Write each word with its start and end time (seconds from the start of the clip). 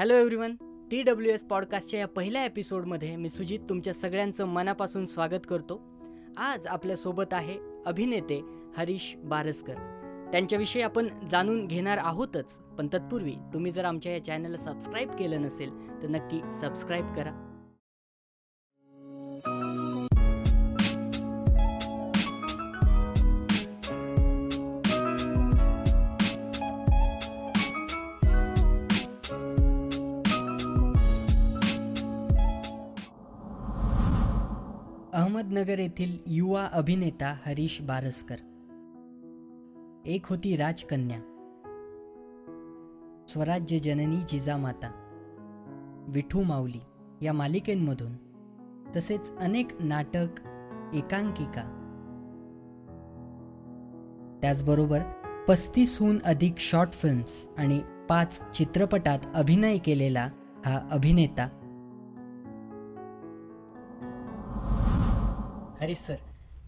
Hello 0.00 0.14
everyone 0.14 0.54
T 0.90 1.02
W 1.02 1.32
S 1.32 1.44
पॉडकास्टच्या 1.44 2.00
या 2.00 2.08
पहिल्या 2.08 2.44
एपिसोडमध्ये 2.44 3.16
मी 3.16 3.30
सुजित 3.30 3.58
तुमच्या 3.68 3.94
सगळ्यांचं 3.94 4.44
मनापासून 4.44 5.04
स्वागत 5.06 5.46
करतो. 5.48 5.80
आज 6.36 6.66
आपल्यासोबत 6.66 7.32
आहे 7.32 7.58
अभिनेते 7.86 8.42
हरीश 8.76 9.16
बारसकर. 9.16 9.74
त्यांच्याविषयी 10.32 10.82
आपण 10.82 11.08
जाणून 11.30 11.66
घेणार 11.66 11.98
आहोतच 11.98 12.58
पण 12.78 12.86
तत्पूर्वी 12.86 13.34
तुम्ही 13.52 13.72
जर 13.72 13.84
आमच्या 13.84 14.12
या 14.12 14.24
चॅनलला 14.24 14.56
सबस्क्राईब 14.56 15.10
केलं 15.10 15.42
नसेल 15.42 16.02
तर 16.02 16.08
नक्की 16.08 16.40
सबस्क्राईब 16.60 17.14
करा. 17.14 17.49
अहमदनगर 35.30 35.78
येथील 35.78 36.18
युवा 36.26 36.64
अभिनेता 36.64 37.36
हरीश 37.46 37.80
बारसकर. 37.80 38.36
एक 40.06 40.26
होती 40.26 40.56
राजकन्या. 40.56 41.18
स्वराज्य 43.28 43.78
जननी 43.78 44.16
जिजामाता. 44.16 44.90
विठू 46.08 46.42
माऊली 46.42 46.80
या 47.22 47.32
मालिकेंमधून 47.32 48.12
तसेच 48.96 49.32
अनेक 49.36 49.68
नाटक 49.80 50.26
एकांकिका. 50.94 51.62
त्याचबरोबर 54.42 55.00
पस्तीसहून 55.48 56.18
अधिक 56.24 56.54
शॉर्ट 56.58 56.92
फिल्म्स 56.92 57.46
आणि 57.58 57.80
पाच 58.08 58.50
चित्रपटात 58.50 59.18
अभिनय 59.34 59.78
केलेला 59.78 60.30
हा 60.66 60.88
अभिनेता 60.90 61.59
Harish 65.80 65.98
sir 65.98 66.14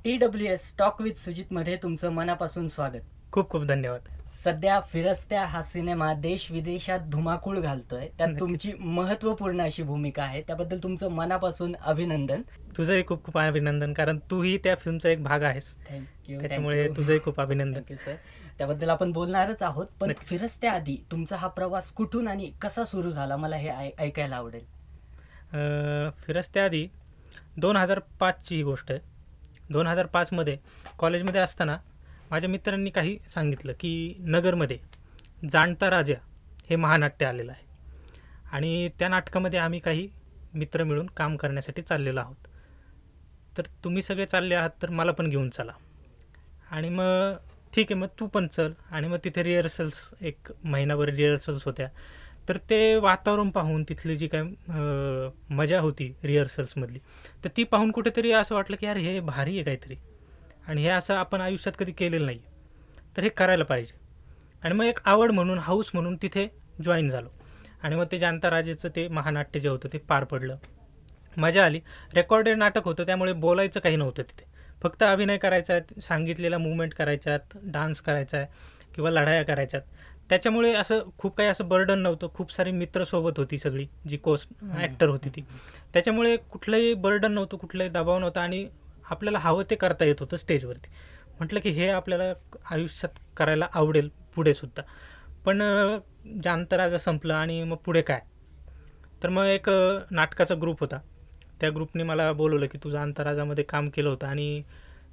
T 0.05 0.17
W 0.17 0.47
S 0.47 0.73
talk 0.79 1.01
with 1.01 1.15
Sujit 1.15 1.53
मध्ये 1.53 1.77
तुमचं 1.77 2.13
मनापासून 2.13 2.69
स्वागत. 2.69 3.01
खूप 3.33 3.51
खूप 3.51 3.63
धन्यवाद. 3.63 4.01
सध्या 4.35 4.79
फिरस्त्या 4.81 5.45
हा 5.47 5.63
सिनेमा 5.63 6.13
देश 6.15 6.51
विदेशात 6.51 7.01
धुमाकूळ 7.11 7.59
घालतोय. 7.61 8.09
त्यात. 8.19 8.29
तुमची 8.41 8.73
महत्त्वपूर्ण 8.79 9.63
अशी 9.63 9.83
भूमिका 9.83 10.23
आहे. 10.23 10.41
त्याबद्दल 10.43 10.79
तुमचं 10.83 11.11
मनापासून 11.11 11.75
अभिनंदन. 11.77 12.43
तुझंही 12.77 13.03
खूप 13.07 13.25
खूप 13.25 13.39
अभिनंदन 13.39 13.93
कारण 13.93 14.19
तूही 14.31 14.57
त्या 14.59 14.75
फिल्मचा 14.75 15.09
एक 15.09 15.23
भाग 15.23 15.43
आहेस. 15.43 15.75
थँक्यू 15.89 16.41
त्याच्यामुळे 16.41 16.89
तुझंही 16.97 17.21
खूप 17.25 17.41
अभिनंदन. 17.41 17.95
सर 17.95 18.15
त्याबद्दल 18.59 18.91
आपण 18.91 19.13
बोलणारच 19.13 19.63
आहोत 19.63 19.87
पण. 20.01 20.13
फिरस्त्या 20.23 20.73
आधी 20.73 20.97
तुमचा 21.11 21.37
हा 21.37 21.49
प्रवास 21.49 21.93
कुठून 21.93 22.29
आणि 22.29 22.51
कसा 22.63 22.85
सुरू 22.85 23.11
झाला? 23.11 23.37
मला 23.37 23.57
हे 23.57 23.91
ऐकायला 23.99 24.37
आवडेल. 24.37 24.65
फिरस्त्या 26.27 26.65
आधी 26.65 26.87
दोन 27.57 27.77
हजार 27.77 27.99
पाचची 27.99 28.57
ही 28.57 28.63
गोष्ट 28.63 28.93
आहे. 28.93 29.01
दोन 29.71 29.87
हजार 29.87 30.07
पाचमध्ये 30.07 30.59
कॉलेजमध्ये 30.99 31.41
असताना 31.41 31.79
माझ्या 32.31 32.51
मित्रांनी 32.51 32.91
काही 32.91 33.19
सांगितलं 33.35 33.73
की 33.81 34.15
नगरमध्ये 34.19 34.79
जाणता 35.51 35.91
राजा 35.91 36.15
हे 36.71 36.77
महानाट्य 36.77 37.27
आलेलं 37.27 37.53
आहे. 37.53 37.67
आणि 38.53 38.89
त्या 38.99 39.09
नाटकामध्ये 39.09 39.59
आम्ही 39.59 39.81
काही 39.81 40.09
मित्र 40.55 40.85
मिळून 40.85 41.07
काम 41.07 41.37
करण्यासाठी 41.37 41.83
चाललेलो 41.83 42.21
आहोत. 42.21 42.37
तर 43.59 43.63
तुम्ही 43.85 44.03
सगळे 44.03 44.27
चालले 44.27 44.55
आहात 44.55 44.71
तर 44.83 44.91
मला 44.91 45.13
पण 45.13 45.29
घेऊन 45.31 45.51
चला. 45.51 45.73
आणि 46.71 46.89
मग 46.89 47.35
ठीक 47.75 47.93
आहे 47.93 47.95
मग 47.95 48.07
तू 48.21 48.27
पण 48.27 48.47
चल. 48.47 48.73
आणि 48.91 49.09
मग 49.09 49.17
तिथे 49.25 49.43
रिहर्सल्स 49.43 50.15
एक 50.21 50.37
महिनाभर 50.65 51.09
रिहर्सल्स 51.09 51.65
होत्या. 51.65 51.89
तर 52.49 52.57
ते 52.71 52.95
वातावरण 52.97 53.51
पाहून 53.51 53.83
तिथली 53.89 54.17
जी 54.17 54.27
काय 54.29 54.43
मजा 55.55 55.81
होती 55.81 56.13
रिहर्सल्समधली 56.25 56.99
तर 57.45 57.49
ती 57.57 57.65
पाहून 57.65 57.91
कुठेतरी 57.91 58.33
असं 58.33 58.55
वाटलं 58.55 58.77
की 58.77 58.87
यार 58.87 58.97
हे 58.97 59.19
भारी 59.21 59.55
आहे 59.55 59.65
काहीतरी. 59.65 59.97
आणि 60.69 60.83
हे 60.83 60.89
असं 60.89 61.15
आपण 61.15 61.41
आयुष्यात 61.41 61.77
कधी 61.79 61.93
केलेलं 61.93 62.27
नाही 62.27 62.41
तर 63.17 63.23
हे 63.23 63.29
करायला 63.29 63.65
पाहिजे. 63.65 64.01
आणि 64.63 64.75
मग 64.75 64.85
एक 64.85 64.99
आवड 65.05 65.31
म्हणून 65.31 65.59
हाऊस 65.59 65.91
म्हणून 65.95 66.17
तिथे 66.23 66.47
जॉईन 66.85 67.09
झालो. 67.11 67.29
आणि 67.83 67.97
मग 67.97 68.05
ते 68.13 68.19
जानता 68.19 68.51
राजेचं 68.51 68.89
ते 68.97 69.07
महानाट्य 69.09 69.61
जे 69.61 69.69
होतं 69.69 69.89
ते 69.93 69.99
पार 69.99 70.25
पडलं. 70.25 70.57
मजा 71.37 71.65
आली. 71.65 71.81
रेकॉर्डेड 72.15 72.59
नाटक 72.59 72.85
होतं 72.85 73.07
त्यामुळे 73.07 73.33
बोलायचं 73.33 73.81
काही 73.81 73.97
नव्हतं 73.97 74.23
तिथे. 74.23 74.45
फक्त 74.83 75.03
अभिनय 75.03 75.37
करायचा 75.39 75.75
आहे 75.75 76.01
सांगितलेला 76.01 76.59
मुवमेंट 76.59 76.95
करायच्यात 76.95 77.57
डान्स 77.65 78.01
करायचा 78.01 78.37
आहे 78.39 78.47
किंवा 78.95 79.11
लढाया 79.11 79.43
करायच्यात. 79.43 79.83
त्याच्यामुळे 80.33 80.73
असं 80.75 81.01
खूप 81.19 81.35
काही 81.37 81.49
असं 81.49 81.67
बर्डन 81.69 81.99
नव्हतं. 81.99 82.29
खूप 82.35 82.53
सारी 82.53 82.71
मित्र 82.73 83.05
सोबत 83.05 83.39
होती 83.39 83.59
सगळी 83.59 83.87
जी 84.09 84.17
कोस 84.17 84.47
ॲक्टर 84.75 85.09
होती 85.09 85.29
ती. 85.29 85.41
त्याच्यामुळे 85.93 86.37
कुठलंही 86.37 86.95
बर्डन 86.95 87.33
नव्हतं 87.33 87.57
कुठलाही 87.57 87.91
दबाव 87.91 88.19
नव्हता 88.19 88.41
आणि 88.41 88.65
आपल्याला 89.11 89.39
हवं 89.39 89.63
ते 89.71 89.77
करता 89.77 90.05
येत 90.05 90.21
होतं 90.21 90.37
स्टेजवरती 90.37 90.91
म्हटलं 91.39 91.61
की 91.61 91.71
हे 91.71 91.89
आपल्याला 91.89 92.33
आयुष्यात 92.71 93.19
करायला 93.37 93.69
आवडेल 93.75 94.09
पुढे 94.35 94.55
सुद्धा. 94.55 94.83
पण 95.45 95.63
जांतराजा 96.45 96.99
संपलं 96.99 97.35
आणि 97.35 97.63
मग 97.65 97.77
पुढे 97.77 98.03
काय? 98.03 98.21
तर 99.23 99.29
मग 99.29 99.45
एक 99.45 99.69
नाटकाचा 100.11 100.55
ग्रुप 100.55 100.81
होता. 100.81 100.99
त्या 101.61 101.71
ग्रुपने 101.71 102.03
मला 102.03 102.33
बोलवलं 102.33 102.67
की 102.67 102.79
तुझं 102.85 102.99
अंतराजामध्ये 102.99 103.65
काम 103.65 103.89
केलं 103.89 104.09
होतं 104.09 104.27
आणि 104.27 104.63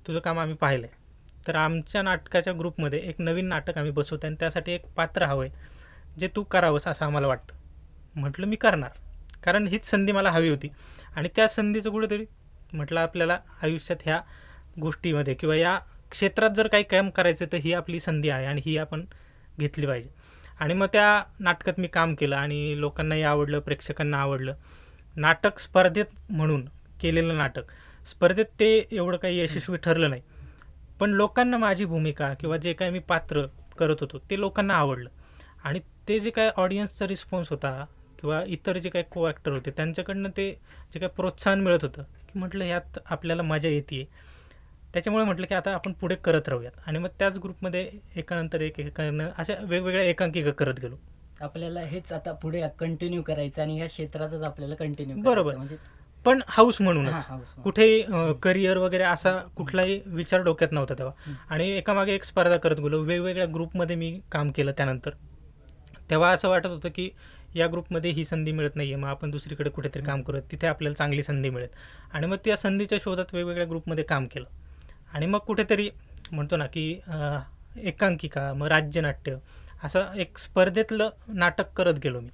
तुझं 0.07 0.19
काम 0.19 0.39
आम्ही 0.39 0.55
पाहिलं 0.55 0.85
आहे 0.85 0.98
तर 1.47 1.55
आमच्या 1.55 2.01
नाटकाच्या 2.01 2.53
ग्रुपमध्ये 2.59 2.99
एक 2.99 3.15
नवीन 3.19 3.45
नाटक 3.45 3.77
आम्ही 3.77 3.91
बसवतो 3.91 4.27
आणि 4.27 4.35
त्यासाठी 4.39 4.71
एक 4.71 4.85
पात्र 4.85 5.23
हवं 5.23 5.45
आहे 5.45 5.53
जे 6.19 6.29
तू 6.35 6.43
करावंस 6.43 6.87
असं 6.87 7.05
आम्हाला 7.05 7.27
वाटतं. 7.27 7.55
म्हटलं 8.15 8.47
मी 8.47 8.55
करणार. 8.55 8.89
कारण 9.43 9.67
हीच 9.67 9.85
संधी 9.85 10.11
मला 10.11 10.31
हवी 10.31 10.49
होती. 10.49 10.67
आणि 11.15 11.29
त्या 11.35 11.47
संधीचं 11.47 11.89
कुठेतरी 11.89 12.25
म्हटलं 12.73 12.99
आपल्याला 12.99 13.39
आयुष्यात 13.61 13.97
ह्या 14.03 14.21
गोष्टीमध्ये 14.81 15.33
किंवा 15.33 15.55
या 15.55 15.79
क्षेत्रात 16.11 16.49
जर 16.49 16.67
काही 16.67 16.83
काम 16.83 17.09
करायचं 17.09 17.45
तर 17.51 17.57
ही 17.57 17.73
आपली 17.73 17.99
संधी 17.99 18.29
आहे 18.29 18.45
आणि 18.45 18.61
ही 18.65 18.77
आपण 18.77 19.05
घेतली 19.59 19.87
पाहिजे. 19.87 20.09
आणि 20.59 20.73
मग 20.73 20.87
त्या 20.93 21.23
नाटकात 21.39 21.73
मी 21.77 21.87
काम 21.87 22.15
केलं 22.15 22.35
आणि 22.35 22.81
लोकांनाही 22.81 23.23
आवडलं 23.23 23.59
प्रेक्षकांना 23.59 24.17
आवडलं. 24.17 24.53
नाटक 25.15 25.59
स्पर्धेत 25.59 26.05
म्हणून 26.29 26.69
केलेलं 27.01 27.37
नाटक. 27.37 27.61
स्पर्धेत 28.09 28.45
ते 28.59 28.87
एवढं 28.91 29.17
काही 29.17 29.39
यशस्वी 29.39 29.77
ठरलं 29.77 30.09
नाही. 30.09 30.21
पण 30.99 31.11
लोकांना 31.11 31.57
माझी 31.57 31.85
भूमिका 31.85 32.33
किंवा 32.33 32.57
जे 32.57 32.73
काही 32.73 32.91
मी 32.91 32.99
पात्र 32.99 33.45
करत 33.77 34.01
होतो 34.01 34.19
ते 34.29 34.39
लोकांना 34.39 34.73
आवडलं. 34.73 35.09
आणि 35.63 35.79
ते 36.07 36.19
जे 36.19 36.29
काय 36.29 36.49
ऑडियन्सचा 36.57 37.07
रिस्पॉन्स 37.07 37.49
होता 37.49 37.71
किंवा 38.19 38.41
इतर 38.47 38.77
जे 38.77 38.89
काही 38.89 39.05
को 39.11 39.25
ॲक्टर 39.27 39.51
होते 39.51 39.71
त्यांच्याकडनं 39.71 40.29
ते 40.37 40.49
जे 40.93 40.99
काही 40.99 41.11
प्रोत्साहन 41.15 41.61
मिळत 41.61 41.83
होतं 41.83 42.03
की 42.03 42.39
म्हटलं 42.39 42.65
ह्यात 42.65 42.99
आपल्याला 43.05 43.43
मजा 43.43 43.69
येते 43.69 44.03
त्याच्यामुळे 44.93 45.25
म्हटलं 45.25 45.45
की 45.45 45.55
आता 45.55 45.73
आपण 45.73 45.93
पुढे 45.93 46.15
करत 46.15 46.47
राहूयात. 46.49 46.71
आणि 46.85 46.99
मग 46.99 47.09
त्याच 47.19 47.37
ग्रुपमध्ये 47.37 47.89
एकानंतर 48.15 48.61
एक 48.61 48.79
एकानं 48.79 49.29
अशा 49.37 49.53
वेगवेगळ्या 49.61 50.05
एकांकिका 50.05 50.51
करत 50.51 50.79
गेलो. 50.81 50.95
आपल्याला 51.41 51.81
हेच 51.81 52.11
आता 52.13 52.31
पुढे 52.33 52.61
कंटिन्यू 52.79 53.21
करायचं 53.21 53.61
आणि 53.61 53.79
या 53.79 53.87
क्षेत्रातच 53.87 54.41
आपल्याला 54.43 54.75
कंटिन्यू 54.75 55.21
बरोबर. 55.23 55.55
म्हणजे 55.55 55.77
पण 56.25 56.41
हाऊस 56.47 56.77
हा, 56.79 56.83
म्हणूनच 56.83 57.25
म्हणून. 57.29 57.61
कुठेही 57.63 58.03
करिअर 58.43 58.77
वगैरे 58.77 59.03
असा 59.03 59.31
कुठलाही 59.55 59.99
विचार 60.05 60.41
डोक्यात 60.41 60.71
नव्हता 60.71 60.93
तेव्हा. 60.93 61.13
हं. 61.27 61.33
आणि 61.49 61.69
एकामागे 61.69 62.13
एक 62.13 62.23
स्पर्धा 62.23 62.57
करत 62.57 62.79
गेलो. 62.79 63.01
वेगवेगळ्या 63.01 63.45
ग्रुपमध्ये 63.53 63.95
मी 63.95 64.19
काम 64.31 64.51
केलं 64.51 64.71
त्यानंतर. 64.71 65.11
तेव्हा 66.09 66.31
असं 66.31 66.49
वाटत 66.49 66.67
होतं 66.67 66.89
की 66.89 67.09
या 67.55 67.67
ग्रुपमध्ये 67.67 68.11
ही 68.11 68.23
संधी 68.25 68.51
मिळत 68.51 68.75
नाही 68.75 68.93
आहे 68.93 69.01
मग 69.01 69.07
आपण 69.09 69.31
दुसरीकडे 69.31 69.69
कुठेतरी 69.69 70.03
काम 70.03 70.21
करूयात. 70.21 70.51
तिथे 70.51 70.67
आपल्याला 70.67 70.95
चांगली 70.95 71.23
संधी 71.23 71.49
मिळेल. 71.49 71.69
आणि 72.13 72.27
मग 72.27 72.37
त्या 72.45 72.57
संधीच्या 72.57 72.97
शोधात 73.01 73.33
वेगवेगळ्या 73.33 73.67
ग्रुपमध्ये 73.67 74.03
काम 74.03 74.25
केलं. 74.25 74.45
आणि 75.13 75.25
मग 75.25 75.39
कुठेतरी 75.39 75.89
म्हणतो 76.31 76.57
ना 76.57 76.65
की 76.65 76.99
एकांकिका 77.77 78.53
मग 78.53 78.67
राज्यनाट्य 78.67 79.35
असं 79.83 80.13
एक 80.15 80.37
स्पर्धेतलं 80.37 81.09
नाटक 81.27 81.73
करत 81.73 81.99
गेलो 82.03 82.19
मी. 82.19 82.29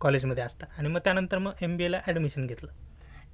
कॉलेजमध्ये 0.00 0.42
असताना 0.44 0.74
आणि 0.78 0.88
मग 0.88 1.00
त्यानंतर 1.04 1.38
मग 1.38 1.52
एम 1.62 1.76
बी 1.76 1.84
एला 1.84 2.00
ॲडमिशन 2.06 2.46
घेतलं. 2.46 2.70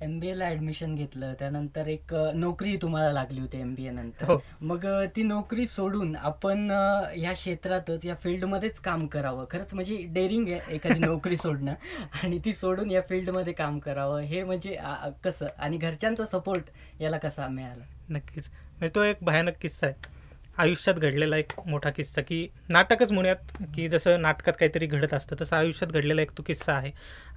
एम 0.01 0.21
बी 0.21 0.29
एला 0.29 0.49
ऍडमिशन 0.49 0.95
घेतलं. 0.95 1.35
त्यानंतर 1.35 1.87
एक 1.87 2.15
नोकरी 2.35 2.77
तुम्हाला 2.77 3.13
लागली 3.13 3.41
होती 3.41 3.61
एम 3.61 3.75
बी 3.75 3.87
ए 3.87 3.91
नंतर. 3.91 4.25
हो. 4.25 4.39
मग 4.61 4.87
ती 5.17 5.23
नोकरी 5.23 5.67
सोडून 5.67 6.17
आपण 6.17 6.71
ह्या 7.15 7.33
क्षेत्रातच 7.33 8.05
या 8.05 8.15
फील्डमध्येच 8.15 8.81
काम 8.81 9.07
करावं. 9.07 9.45
खरंच 9.51 9.75
म्हणजे 9.75 9.97
डेअरिंग 9.97 10.49
आहे 10.49 10.75
एखादी 10.75 10.99
नोकरी 11.05 11.37
सोडणं. 11.37 11.75
आणि 12.23 12.39
ती 12.45 12.53
सोडून 12.53 12.91
या 12.91 13.01
फील्डमध्ये 13.01 13.53
काम 13.53 13.79
करावं. 13.79 14.21
हे 14.21 14.45
म्हणजे 14.45 14.77
कसं? 15.25 15.47
आणि 15.59 15.77
घरच्यांचा 15.77 16.27
सपोर्ट 16.27 16.65
याला 17.01 17.19
कसा 17.19 17.49
मिळाला? 17.49 17.85
नक्कीच. 18.11 18.49
म्हणजे 18.49 18.95
तो 18.95 19.03
एक 19.03 19.17
भयानक 19.23 19.53
किस्सा 19.61 19.87
आहे. 19.87 20.15
आयुष्यात 20.59 20.97
घडलेला 20.97 21.37
एक 21.37 21.53
मोठा 21.67 21.91
किस्सा 21.91 22.23
की 22.23 22.49
नाटकच 22.69 23.13
म्हणूयात 23.13 23.63
की 23.75 23.89
जसं 23.89 24.23
नाटकात 24.23 24.55
काहीतरी 24.59 24.87
घडत 24.87 25.15
असतं 25.15 25.37
तसं 25.41 25.57
आयुष्यात 25.57 25.91
घडलेला 25.91 26.23
एक 26.23 26.31
तो 26.39 26.43
किस्सा 26.43 26.73
आहे. 26.73 26.91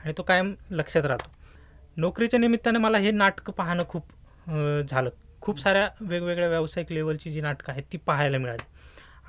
आणि 0.04 0.14
तो 0.18 0.24
कायम 0.24 0.54
लक्षात 0.72 1.06
राहतो. 1.06 1.47
नोकरीच्या 1.98 2.40
निमित्ताने 2.40 2.80
मला 2.80 2.98
हे 2.98 3.12
नाटकं 3.12 3.54
पाहणं 3.54 3.84
खूप 3.90 4.04
झालं. 4.90 5.10
खूप 5.42 5.60
साऱ्या 5.60 5.88
वेगवेगळ्या 6.02 6.48
व्यावसायिक 6.50 6.92
लेवलची 6.92 7.32
जी 7.32 7.42
नाटकं 7.42 7.72
आहेत 7.72 7.84
ती 7.94 7.98
पाहायला 7.98 8.38
मिळाली. 8.38 8.66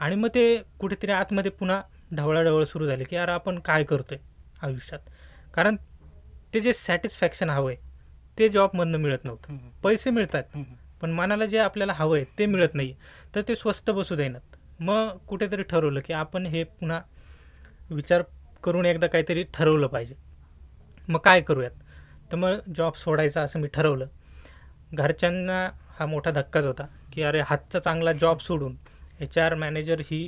आणि 0.01 0.15
मग 0.15 0.29
ते 0.35 0.57
कुठेतरी 0.81 1.13
आतमध्ये 1.13 1.51
पुन्हा 1.51 1.81
ढवळाढवळ 2.17 2.65
सुरू 2.65 2.87
झाली 2.87 3.05
की 3.05 3.17
यार 3.17 3.29
आपण 3.29 3.59
काय 3.61 3.85
करतोय 3.85 4.19
आयुष्यात? 4.63 5.01
कारण 5.55 5.77
ते 6.55 6.61
जे 6.61 6.73
सॅटिस्फॅक्शन 6.73 7.51
हवं 7.51 7.71
आहे 7.71 7.87
ते 8.39 8.49
जॉबमधनं 8.49 8.99
मिळत 8.99 9.25
नव्हतं. 9.25 9.57
पैसे 9.83 10.11
मिळतात. 10.11 10.43
पण 11.01 11.11
मनाला 11.13 11.47
जे 11.47 11.59
आपल्याला 11.59 11.93
हवं 11.93 12.17
आहे 12.17 12.25
ते 12.39 12.47
मिळत 12.47 12.75
नाही. 12.75 12.95
तर 13.35 13.43
ते 13.49 13.57
स्वस्त 13.57 13.91
बसू 13.91 14.17
देणार 14.17 14.57
मग 14.81 15.17
कुठेतरी 15.29 15.63
ठरवलं 15.63 16.01
की 16.01 16.13
आपण 16.13 16.47
हे 16.47 16.63
पुन्हा 16.65 17.01
विचार 17.91 18.23
करून 18.65 18.87
एकदा 18.87 19.07
काहीतरी 19.07 19.43
ठरवलं 19.55 19.87
पाहिजे. 19.87 20.15
मग 21.09 21.19
काय 21.19 21.41
करूयात? 21.41 21.71
तर 22.33 22.37
मग 22.37 22.73
जॉब 22.77 22.95
सोडायचा 22.97 23.43
असं 23.43 23.61
मी 23.61 23.69
ठरवलं. 23.75 24.07
घरच्यांना 24.95 25.69
हा 25.99 26.07
मोठा 26.07 26.31
धक्काच 26.31 26.67
होता 26.67 26.87
की 27.13 27.23
अरे 27.23 27.41
हातचा 27.47 27.79
चांगला 27.79 28.13
जॉब 28.13 28.39
सोडून 28.41 28.77
एच 29.21 29.39
आर 29.39 29.55
मॅनेजर 29.55 30.01
ही 30.05 30.25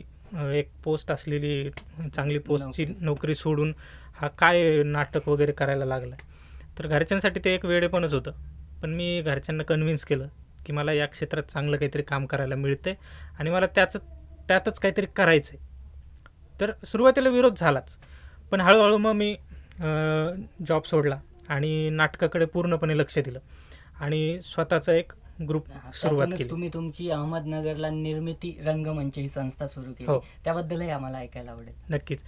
एक 0.55 0.69
पोस्ट 0.85 1.11
असलेली 1.11 1.71
चांगली 2.15 2.39
पोस्टची 2.39 2.85
नोकरी. 3.01 3.35
सोडून 3.35 3.73
हा 4.21 4.29
काय 4.39 4.83
नाटक 4.83 5.29
वगैरे 5.29 5.53
करायला 5.53 5.85
लागला. 5.85 6.17
तर 6.79 6.87
घरच्यांसाठी 6.87 7.41
ते 7.45 7.55
एक 7.55 7.65
वेळेपणच 7.65 8.15
होतं. 8.15 8.33
पण 8.83 8.95
मी 8.95 9.21
घरच्यांना 9.23 9.63
कन्व्हिन्स 9.65 10.05
केलं 10.05 10.29
की 10.67 10.73
मला 10.73 10.93
या 10.93 11.07
क्षेत्रात 11.07 11.51
चांगलं 11.53 11.77
काहीतरी 11.77 12.03
काम 12.03 12.27
करायला 12.27 12.55
मिळतंय 12.55 12.95
आणि 13.39 13.51
मला 13.51 13.67
त्याचं 13.67 13.99
त्यातच 14.49 14.79
काहीतरी 14.79 15.07
करायचं 15.17 15.55
आहे 15.55 15.69
तर 16.61 16.73
सुरुवातीला 16.87 17.29
विरोध 17.29 17.59
झालाच. 17.59 17.97
पण 18.51 18.61
हळूहळू 18.61 18.97
मग 18.99 19.13
मी 19.13 19.35
जॉब 20.67 20.85
सोडला. 20.85 21.19
आणि 21.51 21.91
नाटकाकडे 21.91 22.45
पूर्णपणे 22.45 22.99
लक्ष 22.99 23.19
दिलं. 23.19 23.39
आणि 24.01 24.41
स्वतःचा 24.45 24.93
एक 24.93 25.13
ग्रुप 25.49 25.67
सुरुवात 25.95 26.27
केली. 26.29 26.49
तुम्ही 26.51 26.69
तुमची 26.69 27.09
अहमदनगरला 27.11 27.89
निर्मिती 27.91 28.57
रंगमंच 28.65 29.19
ही 29.19 29.29
संस्था 29.29 29.67
सुरू 29.67 29.93
केली. 29.93 30.07
हो. 30.07 30.19
त्याबद्दलही 30.45 30.91
आम्हाला 30.91 31.19
ऐकायला 31.19 31.51
आवडेल. 31.51 31.75
नक्कीच. 31.91 32.21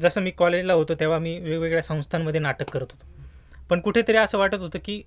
जसं 0.00 0.20
मी 0.20 0.30
कॉलेजला 0.30 0.72
होतो 0.72 0.94
तेव्हा 0.94 1.18
मी 1.18 1.38
वेगवेगळ्या 1.38 1.82
संस्थांमध्ये 1.82 2.40
नाटक 2.40 2.70
करत 2.70 2.92
होतो. 2.92 3.06
पण 3.70 3.80
कुठेतरी 3.80 4.16
असं 4.16 4.38
वाटत 4.38 4.60
होतं 4.60 4.78
की 4.84 5.02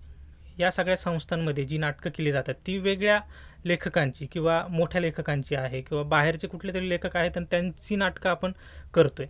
या 0.60 0.72
सगळ्या 0.72 0.98
संस्थांमध्ये 0.98 1.66
जी 1.66 1.78
नाटकं 1.78 2.10
केली 2.10 2.32
जातात 2.32 2.56
ती 2.68 2.78
वेगळ्या 2.78 3.20
लेखकांची 3.66 4.26
किंवा 4.26 4.64
मोठ्या 4.70 5.02
लेखकांची 5.02 5.56
आहे 5.56 5.82
किंवा 5.82 6.04
बाहेरचे 6.04 6.48
कुठले 6.48 6.74
तरी 6.74 6.90
लेखक 6.90 7.16
आहेत 7.18 7.38
आणि 7.38 7.46
त्यांची 7.52 7.96
नाटकं 7.96 8.30
आपण 8.30 8.52
करतोय. 8.94 9.28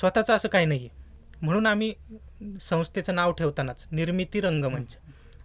स्वतःचं 0.00 0.36
असं 0.36 0.48
काही 0.48 0.66
नाही 0.66 0.80
आहे 0.80 1.01
म्हणून 1.42 1.66
आम्ही 1.66 1.92
संस्थेचं 2.60 3.14
नाव 3.14 3.32
ठेवतानाच 3.32 3.86
निर्मिती 3.90 4.40
रंगमंच 4.40 4.96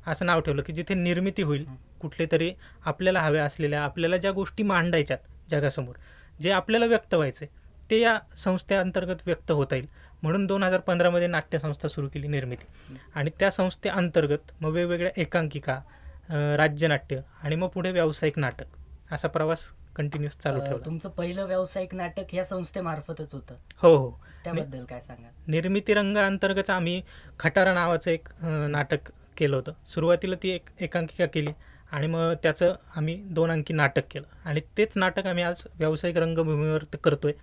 असं 0.08 0.26
नाव 0.26 0.40
ठेवलं 0.40 0.62
की 0.62 0.74
जिथे 0.74 0.94
निर्मिती 0.94 1.42
होईल 1.42 1.66
कुठले 2.02 2.26
तरी 2.32 2.52
आपल्याला 2.86 3.22
हव्या 3.22 3.46
असलेल्या 3.46 3.84
आपल्याला 3.84 4.18
ज्या 4.18 4.32
गोष्टी 4.32 4.64
मांडायच्यात 4.64 5.52
जगासमोर 5.52 5.96
जे 6.42 6.52
आपल्याला 6.52 6.86
व्यक्त 6.86 7.14
व्हायचे 7.14 7.46
ते 7.90 8.00
या 8.00 8.18
संस्थेअंतर्गत 8.38 9.22
व्यक्त 9.26 9.52
होता 9.52 9.76
येईल. 9.76 9.88
म्हणून 10.24 10.46
दोन 10.46 10.64
हजार 10.64 10.80
पंधरामध्ये 10.80 11.28
नाट्यसंस्था 11.28 11.88
सुरू 11.88 12.08
केली 12.14 12.28
निर्मिती. 12.28 12.66
आणि 13.16 13.32
त्या 13.40 13.52
संस्थेअंतर्गत 13.52 14.52
मग 14.62 14.70
वेगवेगळ्या 14.70 15.12
एकांकिका 15.18 15.80
राज्यनाट्य 16.58 17.20
आणि 17.44 17.56
मग 17.56 17.68
पुढे 17.68 17.92
व्यावसायिक 17.92 18.40
नाटक 18.40 19.14
असा 19.14 19.28
प्रवास 19.28 19.68
कंटिन्यूस 19.98 20.38
चालू 20.38 20.60
ठेवला. 20.60 20.86
तुमचं 20.86 21.10
पहिलं 21.10 21.46
व्यावसायिक 21.46 21.96
नाटक 21.96 22.26
ह्या 22.32 22.44
संस्थेमार्फतच 22.46 23.34
होतं. 23.34 23.56
हो 23.82 23.96
हो. 23.96 24.12
त्याबद्दल 24.44 24.84
काय 24.86 25.02
सांगा 25.02 25.30
निर्मिती 25.48 25.94
रंग 25.94 26.18
अंतर्गत 26.18 26.70
आम्ही 26.70 27.02
खटारा 27.40 27.74
नावाचं 27.74 28.12
एक 28.12 28.28
नाटक 28.44 29.12
केलं 29.38 29.56
होतं. 29.56 29.74
सुरुवातीला 29.88 30.36
ती 30.44 30.50
एक 30.50 30.70
एकांकिका 30.80 31.26
केली 31.26 31.52
आणि 31.92 32.08
मग 32.08 32.34
त्याचं 32.44 32.74
आम्ही 32.96 33.16
दोन 33.26 33.52
अंकी 33.52 33.74
नाटक 33.74 34.04
केलं. 34.12 34.28
आणि 34.46 34.62
तेच 34.78 34.94
नाटक 34.96 35.26
आम्ही 35.26 35.44
आज 35.44 35.64
व्यावसायिक 35.80 36.18
रंगभूमीवर 36.18 36.84
करतोय. 37.04 37.34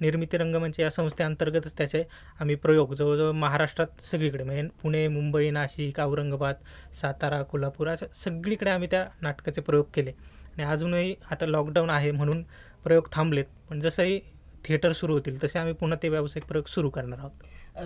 निर्मिती 0.00 0.36
रंगमंच 0.36 0.78
या 0.80 0.90
संस्थेअंतर्गतच 0.90 1.76
त्याचे 1.78 2.02
आम्ही 2.40 2.54
प्रयोग. 2.54 2.92
जवळजवळ 2.94 3.32
महाराष्ट्रात 3.32 4.00
सगळीकडे 4.02 4.44
म्हणजे 4.44 4.66
पुणे 4.82 5.06
मुंबई 5.08 5.50
नाशिक 5.50 6.00
औरंगाबाद 6.00 6.56
सातारा 6.94 7.42
कोल्हापूर 7.42 7.88
असं 7.88 8.06
सगळीकडे 8.24 8.70
आम्ही 8.70 8.88
त्या 8.90 9.04
नाटकाचे 9.22 9.60
प्रयोग 9.60 9.86
केले. 9.94 10.12
आणि 10.58 10.66
अजूनही 10.66 11.14
आता 11.30 11.46
लॉकडाऊन 11.46 11.90
आहे 11.90 12.10
म्हणून 12.10 12.42
प्रयोग 12.84 13.08
थांबलेत. 13.12 13.44
पण 13.70 13.80
जसंही 13.80 14.20
थिएटर 14.64 14.92
सुरू 14.92 15.12
होतील 15.12 15.44
तसे 15.44 15.58
आम्ही 15.58 15.74
पुन्हा 15.74 15.98
ते 16.02 16.08
व्यावसायिक 16.08 16.44
प्रयोग 16.46 16.64
सुरू 16.68 16.90
करणार 16.90 17.18
आहोत. 17.18 17.30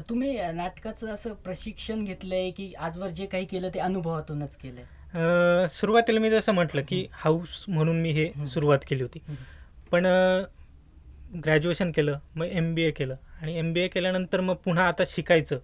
तुम्ही 0.08 0.52
नाटकाचं 0.52 1.06
असं 1.06 1.34
प्रशिक्षण 1.34 2.04
घेतलंय 2.04 2.50
की 2.50 2.72
आजवर 2.72 3.08
जे 3.08 3.26
काही 3.26 3.44
केलं 3.44 3.68
ते 3.68 3.78
अनुभवातूनच 3.78 4.56
केलंय? 4.56 4.84
अ, 5.62 5.68
सुरुवातीला 5.68 6.20
मी 6.20 6.30
जसं 6.30 6.52
म्हटलं 6.52 6.82
की 6.88 7.06
हाऊस 7.12 7.64
म्हणून 7.68 8.00
मी 8.00 8.10
हे. 8.10 8.46
सुरुवात 8.46 8.78
केली 8.88 9.02
होती. 9.02 9.18
पण 9.90 10.06
ग्रॅज्युएशन 11.44 11.92
केलं 11.92 12.18
मग 12.34 12.46
एम 12.46 12.74
बी 12.74 12.82
ए 12.82 12.90
केलं. 12.90 13.16
आणि 13.42 13.58
एम 13.58 13.72
बी 13.72 13.80
ए 13.80 13.88
केल्यानंतर 13.88 14.40
मग 14.40 14.54
पुन्हा 14.54 14.88
आता 14.88 15.02
शिकायचं. 15.06 15.58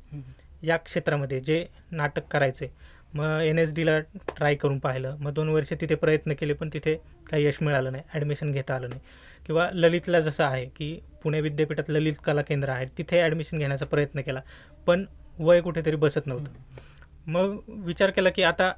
या 0.62 0.76
क्षेत्रामध्ये 0.76 1.40
जे 1.40 1.66
नाटक 1.90 2.26
करायचे 2.26 2.66
मग 3.14 3.40
एन 3.43 3.58
एस 3.58 3.72
डीला 3.75 3.99
ट्राय 4.28 4.55
करून 4.55 4.78
पाहिलं 4.78 5.16
मग 5.20 5.32
दोन 5.34 5.49
वर्ष 5.49 5.72
तिथे 5.72 5.94
प्रयत्न 5.94 6.32
केले 6.32 6.52
पण 6.52 6.69
तिथे 6.72 6.94
काही 7.31 7.44
यश 7.46 7.58
मिळालं 7.62 7.93
नाही 7.93 8.05
ॲडमिशन 8.14 8.52
घेता 8.52 8.75
आलं 8.75 8.88
नाही 8.88 9.00
किंवा 9.46 9.69
ललितला 9.75 10.20
जसं 10.20 10.44
आहे 10.44 10.64
की 10.66 10.99
पुणे 11.22 11.40
विद्यापीठात 11.40 11.90
ललित 11.90 12.14
कला 12.25 12.43
केंद्र 12.43 12.69
आहे 12.69 12.87
तिथे 12.99 13.20
ॲडमिशन 13.20 13.58
घेण्याचा 13.58 13.87
प्रयत्न 13.87 14.20
केला 14.20 14.40
पण 14.87 15.05
वय 15.38 15.60
कुठेतरी 15.60 15.96
बसत 15.96 16.26
नव्हतं 16.26 17.31
मग 17.32 17.56
विचार 17.84 18.10
केला 18.10 18.31
की 18.31 18.43
आता 18.43 18.72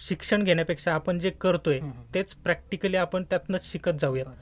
शिक्षण 0.00 0.42
घेण्यापेक्षा 0.42 0.92
आपण 0.94 1.18
जे 1.18 1.30
करतोय. 1.30 1.78
तेच 2.14 2.32
प्रॅक्टिकली 2.34 2.96
आपण 2.96 3.24
त्यातनंच 3.24 3.70
शिकत 3.72 4.00
जाऊयात 4.00 4.26
बरं. 4.26 4.34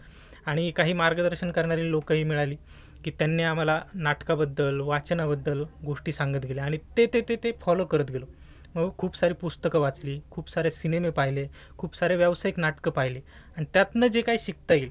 आणि 0.46 0.70
काही 0.70 0.92
मार्गदर्शन 0.92 1.50
करणारी 1.50 1.90
लोकही 1.90 2.22
मिळाली 2.24 2.56
की 3.04 3.10
त्यांनी 3.10 3.42
आम्हाला 3.42 3.80
नाटकाबद्दल 3.94 4.80
वाचनाबद्दल 4.80 5.62
गोष्टी 5.84 6.12
सांगत 6.12 6.46
गेल्या 6.46 6.64
आणि 6.64 6.78
ते 6.96 7.06
ते 7.06 7.20
ते 7.28 7.36
ते 7.36 7.52
फॉलो 7.60 7.84
करत 7.84 8.10
गेलो 8.10 8.26
मग 8.74 8.90
खूप 8.98 9.16
सारी 9.16 9.34
पुस्तकं 9.34 9.80
वाचली 9.80 10.20
खूप 10.30 10.50
सारे 10.50 10.70
सिनेमे 10.70 11.10
पाहिले 11.10 11.46
खूप 11.78 11.96
सारे 11.96 12.16
व्यावसायिक 12.16 12.58
नाटकं 12.58 12.90
पाहिले. 12.90 13.20
आणि 13.56 13.66
त्यातनं 13.74 14.06
जे 14.06 14.20
काही 14.22 14.38
शिकता 14.38 14.74
येईल 14.74 14.90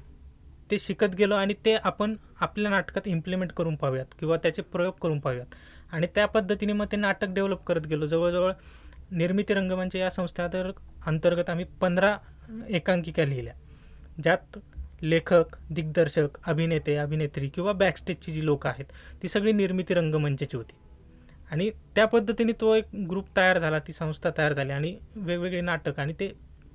ते 0.70 0.78
शिकत 0.78 1.14
गेलो 1.14 1.34
आणि 1.34 1.54
ते 1.64 1.74
आपण 1.74 2.14
आपल्या 2.40 2.70
नाटकात 2.70 3.08
इम्प्लिमेंट 3.08 3.52
करून 3.52 3.76
पाहूयात 3.76 4.14
किंवा 4.20 4.36
त्याचे 4.36 4.62
प्रयोग 4.62 4.94
करून 5.02 5.18
पाहूयात. 5.20 5.54
आणि 5.92 6.06
त्या 6.14 6.26
पद्धतीने 6.26 6.72
मग 6.72 6.86
ते 6.92 6.96
नाटक 6.96 7.28
डेव्हलप 7.28 7.64
करत 7.64 7.86
गेलो. 7.86 8.06
जवळजवळ 8.06 8.52
निर्मिती 9.10 9.54
रंगमंच 9.54 9.96
या 9.96 10.10
संस्थांतर 10.10 10.70
अंतर्गत 11.06 11.50
आम्ही 11.50 11.64
पंधरा 11.80 12.16
एकांकिका 12.68 13.24
लिहिल्या. 13.24 13.54
ज्यात 14.22 14.58
लेखक 15.02 15.56
दिग्दर्शक 15.70 16.38
अभिनेते 16.46 16.96
अभिनेत्री 16.96 17.48
किंवा 17.48 17.72
बॅकस्टेजची 17.72 18.32
जी 18.32 18.44
लोकं 18.44 18.68
आहेत 18.68 18.92
ती 19.22 19.28
सगळी 19.28 19.52
निर्मिती 19.52 19.94
रंगमंचाची 19.94 20.56
होती. 20.56 20.74
आणि 21.52 21.70
त्या 21.94 22.06
पद्धतीने 22.06 22.52
तो 22.60 22.74
एक 22.74 22.94
ग्रुप 23.08 23.26
तयार 23.36 23.58
झाला 23.58 23.78
ती 23.78 23.92
संस्था 23.92 24.30
तयार 24.38 24.52
झाली 24.52 24.72
आणि 24.72 24.96
वेगवेगळे 25.16 25.60
नाटक 25.60 25.98
आणि 26.00 26.12
ते 26.20 26.28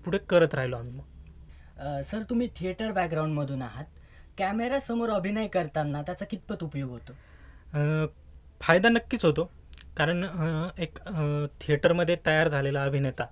पुढे 0.05 0.17
करत 0.29 0.53
राहिलो 0.55 0.77
आम्ही 0.77 0.93
मग. 0.93 2.01
सर 2.03 2.23
तुम्ही 2.29 2.47
थिएटर 2.55 2.91
बॅकग्राऊंडमधून 2.91 3.61
आहात. 3.61 3.85
कॅमेऱ्यासमोर 4.37 5.09
अभिनय 5.09 5.47
करताना 5.47 6.01
त्याचा 6.01 6.25
कितपत 6.25 6.63
उपयोग 6.63 6.89
होतो? 6.89 7.13
फायदा 8.61 8.89
नक्कीच 8.89 9.25
होतो. 9.25 9.49
कारण 9.97 10.23
एक 10.79 10.99
थिएटरमध्ये 11.61 12.15
तयार 12.25 12.47
झालेला 12.49 12.83
अभिनेता 12.83 13.25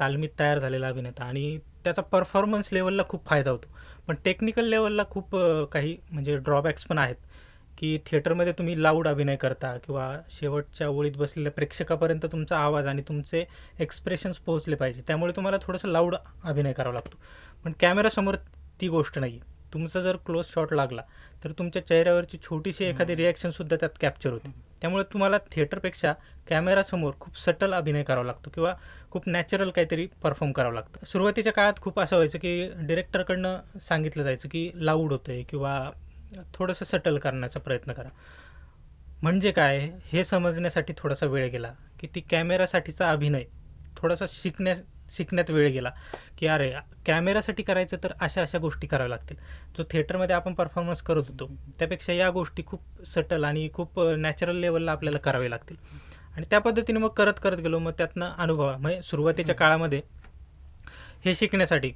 तालमीत 0.00 0.28
तयार 0.38 0.58
झालेला 0.58 0.88
अभिनेता 0.88 1.24
आणि 1.24 1.58
त्याचा 1.84 2.02
परफॉर्मन्स 2.02 2.72
लेवलला 2.72 3.02
खूप 3.08 3.26
फायदा 3.26 3.50
होतो. 3.50 3.68
पण 4.06 4.16
टेक्निकल 4.24 4.68
लेवलला 4.68 5.02
खूप 5.10 5.36
काही 5.72 5.96
म्हणजे 6.10 6.36
ड्रॉबॅक्स 6.38 6.84
पण 6.86 6.98
आहेत. 6.98 7.16
की 7.78 7.98
थिएटरमध्ये 8.06 8.52
तुम्ही 8.52 8.82
लाऊड 8.82 9.08
अभिनय 9.08 9.36
करता 9.36 9.76
किंवा 9.76 10.14
शेवटच्या 10.30 10.88
ओळीत 10.88 11.16
बसलेल्या 11.16 11.52
प्रेक्षकापर्यंत 11.52 12.26
तुमचा 12.32 12.58
आवाज 12.58 12.86
आणि 12.86 13.02
तुमचे 13.08 13.44
एक्सप्रेशन्स 13.80 14.38
पोहोचले 14.38 14.76
पाहिजे 14.76 15.02
त्यामुळे 15.06 15.32
तुम्हाला 15.36 15.58
थोडंसं 15.62 15.88
लाऊड 15.88 16.14
अभिनय 16.44 16.72
करावा 16.72 16.94
लागतो. 16.94 17.18
पण 17.64 17.72
कॅमेरासमोर 17.80 18.36
ती 18.80 18.88
गोष्ट 18.88 19.18
नाही. 19.18 19.32
आहे 19.32 19.48
तुमचा 19.72 20.00
जर 20.00 20.16
क्लोज 20.16 20.46
शॉट 20.46 20.72
लागला 20.72 21.02
तर 21.44 21.52
तुमच्या 21.58 21.86
चेहऱ्यावरची 21.86 22.38
छोटीशी 22.42 22.84
एखादी 22.84 23.16
रिॲक्शनसुद्धा 23.16 23.76
त्यात 23.76 23.98
कॅप्चर 24.00 24.30
होते. 24.30 24.50
त्यामुळे 24.80 25.04
तुम्हाला 25.12 25.38
थिएटरपेक्षा 25.52 26.12
कॅमेरासमोर 26.48 27.12
खूप 27.20 27.38
सटल 27.38 27.74
अभिनय 27.74 28.02
करावा 28.02 28.26
लागतो 28.26 28.50
किंवा 28.54 28.74
खूप 29.10 29.28
नॅचरल 29.28 29.70
काहीतरी 29.70 30.06
परफॉर्म 30.22 30.52
करावं 30.52 30.74
लागतं. 30.74 31.06
सुरुवातीच्या 31.06 31.52
काळात 31.52 31.80
खूप 31.80 32.00
असं 32.00 32.16
व्हायचं 32.16 32.38
की 32.38 32.86
डिरेक्टरकडनं 32.86 33.78
सांगितलं 33.80 34.24
जायचं 34.24 34.48
की 34.48 34.70
लाऊड 34.74 35.12
होतं 35.12 35.32
आहे 35.32 35.42
किंवा 35.42 35.90
थोडंसं 36.54 36.84
सटल 36.84 37.18
करण्याचा 37.18 37.60
प्रयत्न 37.60 37.92
करा. 37.92 38.08
म्हणजे 39.22 39.50
काय? 39.50 39.78
हे 40.04 40.24
समजण्यासाठी 40.24 40.92
थोडासा 40.98 41.26
वेळ 41.26 41.48
गेला 41.50 41.72
की 42.00 42.06
ती 42.14 42.20
कॅमेरासाठीचा 42.20 43.10
अभिनय 43.10 43.44
थोडासा 43.96 44.24
शिकण्या 44.28 44.74
शिकण्यात 45.12 45.50
वेळ 45.50 45.68
गेला 45.72 45.90
की 46.38 46.46
अरे 46.46 46.70
कॅमेरासाठी 47.06 47.62
करायचं 47.62 47.96
तर 48.02 48.12
अशा 48.20 48.42
अशा 48.42 48.58
गोष्टी 48.58 48.86
कराव्या 48.86 49.08
लागतील. 49.08 49.36
जो 49.78 49.84
थिएटरमध्ये 49.90 50.36
आपण 50.36 50.54
परफॉर्मन्स 50.54 51.02
करत 51.02 51.28
होतो 51.28 51.50
त्यापेक्षा 51.78 52.12
या 52.12 52.30
गोष्टी 52.30 52.62
खूप 52.66 53.04
सटल 53.06 53.44
आणि 53.44 53.68
खूप 53.74 54.00
नॅचरल 54.18 54.56
लेवलला 54.56 54.92
आपल्याला 54.92 55.18
करावे 55.18 55.50
लागतील. 55.50 55.76
आणि 56.36 56.46
त्या 56.50 56.58
पद्धतीने 56.58 56.98
मग 56.98 57.08
करत 57.08 57.40
करत 57.42 57.58
गेलो. 57.58 57.78
मग 57.78 57.92
त्यातनं 57.98 58.30
अनुभव 58.38 58.76
म्हणजे 58.76 59.02
सुरुवातीच्या 59.02 59.54
काळामध्ये 59.54 60.00
हे 61.24 61.34
शिकण्यासाठी 61.34 61.92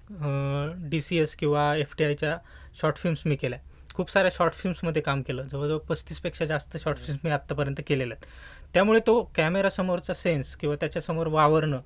डी 0.90 1.00
सी 1.00 1.18
एस 1.18 1.34
किंवा 1.36 1.74
एफ 1.76 1.94
टी 1.98 2.04
आयच्या 2.04 2.36
शॉर्ट 2.80 2.96
फिल्म्स 2.96 3.26
मी 3.26 3.36
केल्या. 3.36 3.58
खूप 3.94 4.10
साऱ्या 4.10 4.30
शॉर्ट 4.34 4.52
फिल्म्समध्ये 4.52 5.02
काम 5.02 5.22
केलं. 5.22 5.42
जवळजवळ 5.42 5.78
पस्तीसपेक्षा 5.78 6.44
जास्त 6.44 6.76
शॉर्ट 6.76 6.98
फिल्म्स 6.98 7.20
मी 7.24 7.30
आत्तापर्यंत 7.30 7.80
केलेल्या 7.86 8.16
आहेत. 8.20 8.26
त्यामुळे 8.74 9.00
तो 9.06 9.30
कॅमेरासमोरचा 9.34 10.14
सेन्स 10.14 10.56
किंवा 10.56 10.76
त्याच्यासमोर 10.76 11.26
वावरणं 11.26 11.80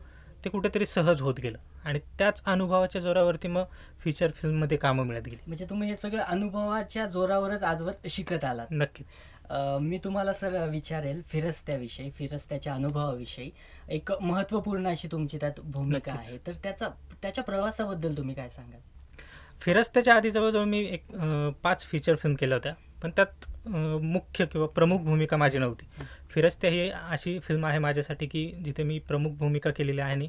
ते 0.44 0.50
कुठेतरी 0.50 0.86
सहज 0.86 1.20
होत 1.20 1.34
गेलं. 1.42 1.58
आणि 1.84 1.98
त्याच 1.98 2.42
अनुभवाच्या 2.44 3.00
जोरावरती 3.00 3.48
मग 3.48 3.62
फीचर 4.00 4.30
फिल्ममध्ये 4.30 4.76
कामं 4.76 5.06
मिळत 5.06 5.22
गेली. 5.22 5.36
म्हणजे 5.46 5.66
तुम्ही 5.70 5.88
हे 5.88 5.96
सगळं 5.96 6.22
अनुभवाच्या 6.22 7.06
जोरावरच 7.06 7.62
आजवर 7.62 7.92
शिकत 8.08 8.44
आलात. 8.44 8.66
नक्कीच. 8.70 9.06
अ, 9.50 9.78
मी 9.78 9.98
तुम्हाला 9.98 10.32
सर 10.32 10.68
विचारेल 10.68 11.22
फिरस्त्याविषयी 11.28 12.10
फिरस्त्याच्या 12.10 12.74
अनुभवाविषयी. 12.74 13.50
एक 13.88 14.12
महत्त्वपूर्ण 14.12 14.88
अशी 14.88 15.08
तुमची 15.12 15.38
त्यात 15.40 15.60
भूमिका. 15.60 16.12
आहे. 16.12 16.38
तर 16.46 16.52
त्याचा 16.52 16.88
त्याच्या 17.22 17.44
प्रवासाबद्दल 17.44 18.16
तुम्ही 18.16 18.34
काय 18.34 18.48
सांगाल? 18.48 18.80
फिरस्त्याच्या 19.60 20.14
आधी 20.14 20.30
जवळजवळ 20.30 20.64
मी 20.64 20.78
एक 20.84 21.06
पाच 21.62 21.84
फीचर 21.86 22.16
फिल्म 22.16 22.36
केल्या 22.40 22.56
होत्या. 22.56 22.72
पण 23.02 23.10
त्यात 23.16 23.48
मुख्य 24.02 24.46
किंवा 24.46 24.66
प्रमुख 24.66 24.98
भूमिका 24.98 25.36
माझी 25.36 25.58
नव्हती. 25.58 25.86
फिरस्त्या 26.30 26.70
ही 26.70 26.88
अशी 26.90 27.38
फिल्म 27.38 27.66
आहे 27.66 27.78
माझ्यासाठी 27.78 28.26
की 28.26 28.46
जिथे 28.64 28.82
मी 28.82 28.98
प्रमुख 28.98 29.32
भूमिका 29.38 29.70
केलेली 29.70 30.00
आहे 30.00 30.12
आणि 30.12 30.28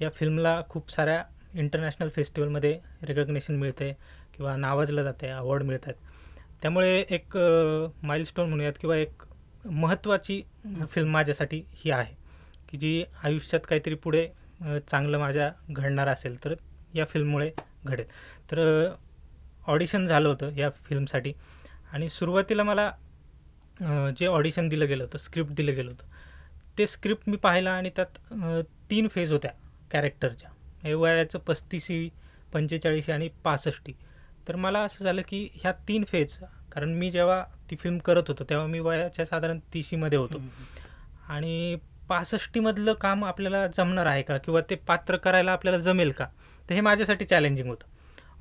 या 0.00 0.10
फिल्मला 0.10 0.60
खूप 0.68 0.90
साऱ्या 0.90 1.22
इंटरनॅशनल 1.54 2.08
फेस्टिवलमध्ये 2.08 2.78
रेकग्नेशन 3.02 3.54
मिळते 3.54 3.92
किंवा 4.34 4.56
नावाजलं 4.56 5.02
जाते 5.02 5.28
अवॉर्ड 5.28 5.62
मिळत 5.62 5.86
आहेत 5.86 5.96
त्यामुळे 6.62 6.98
एक 7.10 7.36
माइलस्टोन 8.02 8.48
म्हणूयात 8.48 8.72
किंवा 8.80 8.96
एक 8.96 9.22
महत्त्वाची 9.64 10.40
फिल्म 10.90 11.10
माझ्यासाठी 11.10 11.62
ही 11.74 11.90
आहे 11.90 12.14
की 12.68 12.78
जी 12.78 13.02
आयुष्यात 13.24 13.60
काहीतरी 13.68 13.94
पुढे 13.94 14.26
चांगलं 14.62 15.18
माझ्या 15.18 15.50
घडणार 15.70 16.08
असेल 16.08 16.44
तर 16.44 16.54
या 16.94 17.04
फिल्ममुळे 17.04 17.50
घडेल. 17.84 18.04
तर 18.50 18.88
ऑडिशन 19.66 20.06
झालं 20.06 20.28
होतं 20.28 20.56
या 20.56 20.70
फिल्मसाठी. 20.84 21.32
आणि 21.92 22.08
सुरुवातीला 22.08 22.62
मला 22.62 22.90
जे 24.18 24.26
ऑडिशन 24.26 24.68
दिलं 24.68 24.86
गेलं 24.88 25.02
होतं 25.04 25.18
स्क्रिप्ट 25.18 25.52
दिलं 25.52 25.74
गेलं 25.74 25.90
होतं 25.90 26.08
ते 26.78 26.86
स्क्रिप्ट 26.86 27.28
मी 27.28 27.36
पाहिलं 27.36 27.70
आणि 27.70 27.90
त्यात 27.96 28.18
तीन 28.90 29.08
फेज 29.08 29.32
होत्या 29.32 29.50
कॅरेक्टरच्या 29.92 30.50
हे 30.82 30.94
वयाचं 30.94 31.38
पस्तीसी 31.38 32.08
पंचेचाळीसी 32.52 33.12
आणि 33.12 33.28
पासष्टी 33.44 33.92
तर 34.48 34.56
मला 34.56 34.80
असं 34.80 35.04
झालं 35.04 35.22
की 35.28 35.48
ह्या 35.54 35.72
तीन 35.88 36.04
फेज 36.08 36.36
कारण 36.72 36.94
मी 36.94 37.10
जेव्हा 37.10 37.42
ती 37.70 37.76
फिल्म 37.76 37.98
करत 37.98 38.28
होतो 38.28 38.44
तेव्हा 38.44 38.66
मी 38.66 38.78
वयाच्या 38.80 39.26
साधारण 39.26 39.58
तिशीमध्ये 39.74 40.18
होतो. 40.18 40.40
आणि 41.28 41.76
पासष्टीमधलं 42.08 42.92
काम 42.92 43.24
आपल्याला 43.24 43.66
जमणार 43.66 44.06
आहे 44.06 44.22
का? 44.22 44.36
किंवा 44.38 44.60
ते 44.70 44.74
पात्र 44.86 45.16
करायला 45.16 45.52
आपल्याला 45.52 45.78
जमेल 45.78 46.10
का? 46.10 46.26
तर 46.70 46.74
हे 46.74 46.80
माझ्यासाठी 46.80 47.24
चॅलेंजिंग 47.24 47.68
होतं. 47.68 47.86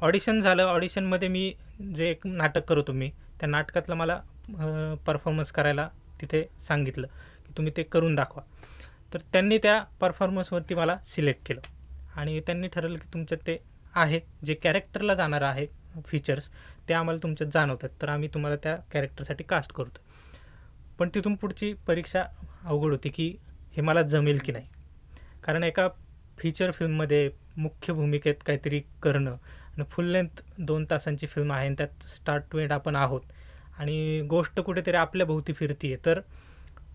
ऑडिशन 0.01 0.39
झालं 0.41 0.63
ऑडिशनमध्ये 0.63 1.27
मी 1.27 1.53
जे 1.95 2.09
एक 2.09 2.25
नाटक 2.27 2.65
करतो 2.69 2.93
मी 2.93 3.09
त्या 3.39 3.47
नाटकातलं 3.49 3.95
मला 3.95 4.19
परफॉर्मन्स 5.05 5.51
करायला 5.51 5.87
तिथे 6.21 6.43
सांगितलं 6.67 7.07
की 7.47 7.53
तुम्ही 7.57 7.73
ते 7.77 7.83
करून 7.83 8.15
दाखवा. 8.15 8.43
तर 9.13 9.19
त्यांनी 9.33 9.57
त्या 9.57 9.79
परफॉर्मन्सवरती 10.01 10.75
मला 10.75 10.97
सिलेक्ट 11.07 11.47
केलं. 11.47 11.61
आणि 12.15 12.39
त्यांनी 12.39 12.67
ठरवलं 12.67 12.97
की 12.97 13.13
तुमच्यात 13.13 13.45
ते 13.47 13.57
आहे 13.95 14.19
जे 14.45 14.53
कॅरेक्टरला 14.53 15.13
जाणार 15.13 15.41
आहे 15.41 15.65
फीचर्स 16.07 16.49
ते 16.89 16.93
आम्हाला 16.93 17.19
तुमच्यात 17.23 17.49
जाणवतात. 17.53 17.89
तर 18.01 18.09
आम्ही 18.09 18.29
तुम्हाला 18.33 18.55
त्या 18.63 18.75
कॅरेक्टरसाठी 18.91 19.43
कास्ट 19.43 19.73
करतो. 19.73 19.99
पण 20.99 21.09
तिथून 21.15 21.35
पुढची 21.35 21.73
परीक्षा 21.87 22.23
अवघड 22.65 22.91
होती 22.91 23.09
की 23.09 23.35
हे 23.75 23.81
मला 23.81 24.01
जमेल 24.01 24.39
की 24.45 24.51
नाही. 24.51 24.67
कारण 25.43 25.63
एका 25.63 25.87
फीचर 26.39 26.71
फिल्ममध्ये 26.71 27.29
मुख्य 27.57 27.93
भूमिकेत 27.93 28.35
काहीतरी 28.47 28.81
करणं. 29.03 29.31
आणि 29.31 29.83
फुल 29.91 30.05
लेंथ 30.11 30.41
दोन 30.59 30.85
तासांची 30.89 31.27
फिल्म 31.27 31.51
आहे 31.53 31.65
आणि 31.67 31.75
त्यात 31.77 32.07
स्टार्ट 32.07 32.43
टू 32.51 32.57
एंड 32.59 32.71
आपण 32.71 32.95
आहोत. 32.95 33.21
आणि 33.79 34.21
गोष्ट 34.29 34.59
कुठेतरी 34.59 34.95
आपल्या 34.97 35.25
भोवती 35.27 35.53
फिरतीये. 35.53 35.97
तर 36.05 36.19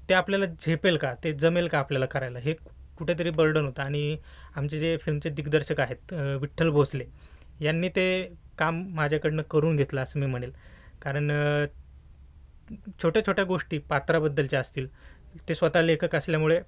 ते 0.08 0.14
आपल्याला 0.14 0.46
झेपेल 0.60 0.96
का? 0.96 1.14
ते 1.24 1.32
जमेल 1.32 1.68
का 1.68 1.78
आपल्याला 1.78 2.06
करायला? 2.06 2.38
हे 2.38 2.54
कुठेतरी 2.98 3.30
बर्डन 3.30 3.64
होतं. 3.64 3.82
आणि 3.82 4.16
आमचे 4.56 4.78
जे 4.78 4.96
फिल्मचे 5.02 5.30
दिग्दर्शक 5.30 5.80
आहेत 5.80 6.12
विठ्ठल 6.40 6.70
भोसले 6.70 7.04
यांनी 7.60 7.88
ते 7.96 8.06
काम 8.58 8.82
माझ्याकडनं 8.94 9.42
करून 9.50 9.76
घेतलं 9.76 10.00
असं 10.02 10.20
मी 10.20 10.26
म्हणेल. 10.26 10.52
कारण 11.02 11.30
छोट्या 13.02 13.24
छोट्या 13.26 13.44
गोष्टी 13.44 13.78
पात्राबद्दलच्या 13.78 14.60
असतील. 14.60 14.86
ते 15.48 15.54
स्वतः 15.54 15.82
लेखक 15.82 16.14
असल्यामुळे 16.16 16.60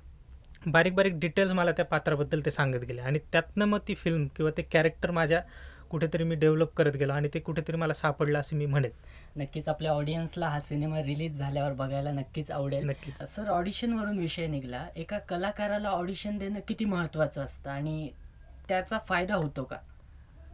बारीक 0.66 0.94
बारीक 0.94 1.18
डिटेल्स 1.20 1.52
मला 1.52 1.72
त्या 1.72 1.84
पात्राबद्दल 1.84 2.40
ते 2.44 2.50
सांगत 2.50 2.84
गेले. 2.84 3.00
आणि 3.00 3.18
त्यातनं 3.32 3.64
मग 3.64 3.78
ती 3.88 3.94
फिल्म 3.94 4.26
किंवा 4.36 4.50
ते 4.56 4.62
कॅरेक्टर 4.62 5.10
माझ्या 5.10 5.40
कुठेतरी 5.90 6.24
मी 6.24 6.34
डेव्हलप 6.34 6.72
करत 6.76 6.96
गेलो 6.96 7.12
आणि 7.12 7.28
ते 7.34 7.40
कुठेतरी 7.40 7.76
मला 7.76 7.94
सापडलं 7.94 8.38
असं 8.38 8.56
मी 8.56 8.66
म्हणेन. 8.66 8.90
नक्कीच 9.36 9.68
आपल्या 9.68 9.92
ऑडियन्सला 9.92 10.48
हा 10.48 10.60
सिनेमा 10.60 11.02
रिलीज 11.02 11.38
झाल्यावर 11.38 11.72
बघायला 11.72 12.12
नक्कीच 12.12 12.50
आवडेल. 12.50 12.84
नक्कीच. 12.84 13.22
सर 13.26 13.48
ऑडिशनवरून 13.48 14.18
विषय 14.18 14.46
निघाला. 14.46 14.86
एका 14.96 15.18
कलाकाराला 15.18 15.88
ऑडिशन 15.88 16.38
देणं 16.38 16.60
किती 16.68 16.84
महत्त्वाचं 16.84 17.44
असतं? 17.44 17.70
आणि 17.70 18.08
त्याचा 18.68 18.98
फायदा 18.98 19.34
होतो 19.34 19.64
का? 19.64 19.76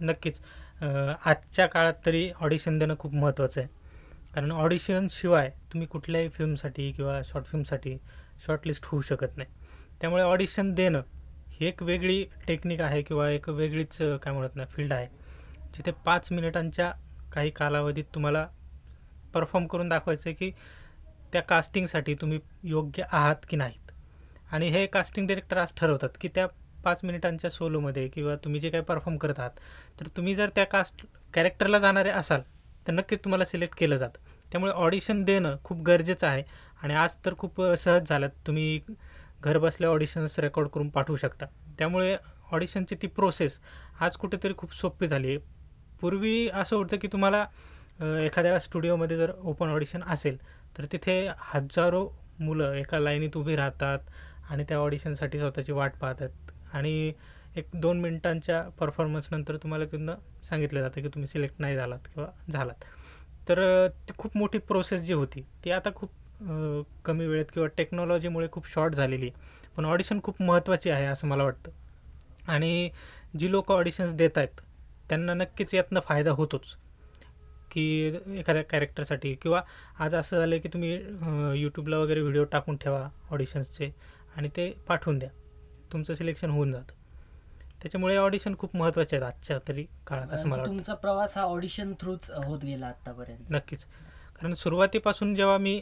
नक्कीच. 0.00 0.40
आजच्या 0.82 1.66
काळात 1.66 1.94
तरी 2.06 2.30
ऑडिशन 2.40 2.78
देणं 2.78 2.94
खूप 2.98 3.14
महत्त्वाचं 3.14 3.60
आहे. 3.60 3.68
कारण 4.34 4.52
ऑडिशनशिवाय 4.52 5.50
तुम्ही 5.72 5.86
कुठल्याही 5.86 6.28
फिल्मसाठी 6.28 6.90
किंवा 6.92 7.20
शॉर्ट 7.24 7.46
फिल्मसाठी 7.46 7.96
शॉर्टलिस्ट 8.46 8.84
होऊ 8.86 9.00
शकत 9.00 9.36
नाही. 9.36 9.48
त्यामुळे 10.02 10.22
ऑडिशन 10.22 10.72
देणं 10.74 11.02
ही 11.50 11.66
एक 11.66 11.82
वेगळी 11.82 12.24
टेक्निक 12.46 12.80
आहे 12.80 13.02
किंवा 13.02 13.28
एक 13.30 13.48
वेगळीच 13.48 13.96
काय 14.22 14.32
म्हणत 14.32 14.56
नाही 14.56 14.68
फील्ड 14.70 14.92
आहे. 14.92 15.06
जिथे 15.74 15.90
पाच 16.06 16.30
मिनिटांच्या 16.32 16.90
काही 17.32 17.50
कालावधीत 17.50 18.04
तुम्हाला 18.14 18.46
परफॉर्म 19.34 19.66
करून 19.66 19.88
दाखवायचं 19.88 20.28
आहे 20.28 20.34
की 20.34 20.50
त्या 21.32 21.42
कास्टिंगसाठी 21.42 22.14
तुम्ही 22.14 22.38
योग्य 22.62 23.04
आहात 23.12 23.46
की 23.48 23.56
नाहीत. 23.56 23.90
आणि 24.52 24.68
हे 24.68 24.86
कास्टिंग 24.86 25.26
डिरेक्टर 25.26 25.56
आज 25.56 25.72
ठरवतात 25.76 26.16
की 26.20 26.28
त्या 26.28 26.46
पाच 26.84 27.00
मिनिटांच्या 27.04 27.50
सोलोमध्ये 27.50 28.08
किंवा 28.08 28.34
तुम्ही 28.36 28.60
जे 28.60 28.70
काही 28.70 28.82
परफॉर्म 28.82 29.18
करत 29.18 29.38
आहात 29.38 29.60
तर 30.00 30.06
तुम्ही 30.16 30.34
जर 30.34 30.50
त्या 30.54 30.64
कास्ट 30.64 31.06
कॅरेक्टरला 31.34 31.78
जाणारे 31.78 32.10
असाल 32.10 32.40
तर 32.86 32.92
नक्कीच 32.92 33.20
तुम्हाला 33.24 33.44
सिलेक्ट 33.44 33.78
केलं 33.78 33.96
जातं. 33.96 34.18
त्यामुळे 34.52 34.72
ऑडिशन 34.72 35.22
देणं 35.24 35.56
खूप 35.64 35.82
गरजेचं 35.82 36.26
आहे. 36.26 36.42
आणि 36.82 36.94
आज 36.94 37.16
तर 37.24 37.34
खूप 37.38 37.62
सहज 37.62 38.08
झालं. 38.08 38.28
तुम्ही 38.46 38.80
घरबसल्या 39.42 39.90
ऑडिशन्स 39.90 40.38
रेकॉर्ड 40.38 40.68
करून 40.68 40.88
पाठवू 40.88 41.16
शकता. 41.16 41.46
त्यामुळे 41.78 42.16
ऑडिशनची 42.52 42.96
ती 43.02 43.06
प्रोसेस 43.06 43.58
आज 44.00 44.16
कुठेतरी 44.16 44.54
खूप 44.56 44.74
सोपी 44.74 45.08
झाली 45.08 45.28
आहे. 45.28 45.38
पूर्वी 46.00 46.48
असं 46.48 46.76
होतं 46.76 46.96
की 46.96 47.08
तुम्हाला 47.12 47.46
एखाद्या 48.24 48.58
स्टुडिओमध्ये 48.58 49.16
जर 49.16 49.32
ओपन 49.38 49.68
ऑडिशन 49.68 50.02
असेल 50.02 50.38
तर 50.78 50.84
तिथे 50.92 51.14
हजारो 51.38 52.08
मुलं 52.40 52.72
एका 52.74 52.98
लाईनीत 52.98 53.36
उभी 53.36 53.56
राहतात 53.56 53.98
आणि 54.50 54.64
त्या 54.68 54.78
ऑडिशनसाठी 54.78 55.38
स्वतःची 55.38 55.72
वाट 55.72 55.96
पाहतात. 56.00 56.28
आणि 56.72 57.12
एक 57.56 57.68
दोन 57.74 58.00
मिनिटांच्या 58.00 58.62
परफॉर्मन्सनंतर 58.78 59.56
तुम्हाला 59.62 59.84
त्यांना 59.84 60.14
सांगितलं 60.48 60.80
जातं 60.80 61.02
की 61.02 61.08
तुम्ही 61.08 61.28
सिलेक्ट 61.28 61.60
नाही 61.60 61.76
झालात 61.76 62.08
किंवा 62.14 62.28
झालात. 62.52 62.84
तर 63.48 63.88
ती 64.08 64.12
खूप 64.18 64.36
मोठी 64.36 64.58
प्रोसेस 64.58 65.00
जी 65.00 65.12
होती 65.12 65.44
ती 65.64 65.70
आता 65.70 65.90
खूप 65.94 66.10
कमी 67.04 67.26
वेळेत 67.26 67.46
किंवा 67.54 67.68
टेक्नॉलॉजीमुळे 67.76 68.48
खूप 68.52 68.68
शॉर्ट 68.68 68.94
झालेली 68.94 69.28
आहे. 69.28 69.40
पण 69.76 69.84
ऑडिशन 69.84 70.20
खूप 70.24 70.42
महत्त्वाची 70.42 70.90
आहे 70.90 71.06
असं 71.06 71.28
मला 71.28 71.44
वाटतं. 71.44 71.70
आणि 72.48 72.90
जी 73.38 73.50
लोक 73.50 73.72
ऑडिशन्स 73.72 74.12
देत 74.12 74.38
आहेत 74.38 74.60
त्यांना 75.08 75.34
नक्कीच 75.34 75.74
यातनं 75.74 76.00
फायदा 76.00 76.30
होतोच. 76.30 76.76
की 77.70 77.84
एखाद्या 78.38 78.62
कॅरेक्टरसाठी 78.62 79.34
किंवा 79.34 79.62
आज 79.98 80.14
असं 80.14 80.38
झालं 80.38 80.58
की 80.58 80.68
तुम्ही 80.68 80.92
यूट्यूबला 81.60 81.98
वगैरे 81.98 82.20
व्हिडिओ 82.20 82.44
टाकून 82.44 82.76
ठेवा 82.76 83.08
ऑडिशन्सचे 83.30 83.90
आणि 84.36 84.48
ते 84.48 84.70
पाठवून 84.88 85.18
द्या. 85.18 85.28
तुमचं 85.92 86.14
सिलेक्शन 86.14 86.50
होऊन 86.50 86.72
जातं. 86.72 86.94
त्याच्यामुळे 87.82 88.16
ऑडिशन 88.16 88.54
खूप 88.58 88.76
महत्त्वाचे 88.76 89.16
आहेत 89.16 89.26
आजच्या 89.26 89.58
तरी 89.68 89.84
काळात 90.06 90.24
असं 90.24 90.34
मला 90.34 90.40
म्हणजे 90.40 90.60
वाटतं. 90.60 90.72
तुमचा 90.72 90.94
प्रवास 90.94 91.36
हा 91.36 91.42
ऑडिशन 91.42 91.92
थ्रूच 92.00 92.30
होत 92.30 92.64
गेला 92.64 92.86
आतापर्यंत. 92.86 93.50
नक्कीच. 93.50 93.84
कारण 94.42 94.54
सुरुवातीपासून 94.54 95.34
जेव्हा 95.34 95.56
मी 95.58 95.80